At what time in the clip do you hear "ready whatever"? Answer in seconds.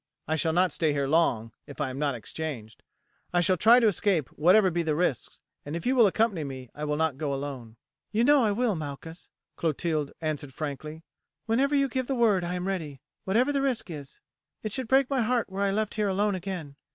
12.67-13.51